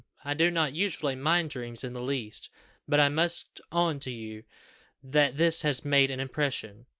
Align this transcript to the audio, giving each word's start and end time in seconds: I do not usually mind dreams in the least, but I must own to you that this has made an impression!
I 0.25 0.33
do 0.33 0.49
not 0.49 0.73
usually 0.73 1.15
mind 1.15 1.51
dreams 1.51 1.83
in 1.83 1.93
the 1.93 2.01
least, 2.01 2.49
but 2.87 2.99
I 2.99 3.07
must 3.07 3.61
own 3.71 3.99
to 3.99 4.09
you 4.09 4.45
that 5.03 5.37
this 5.37 5.61
has 5.61 5.85
made 5.85 6.09
an 6.09 6.19
impression! 6.19 6.87